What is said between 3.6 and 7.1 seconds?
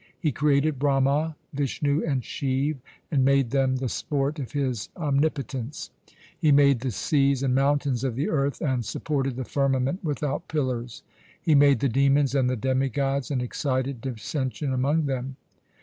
the sport of His omnipotence; He made the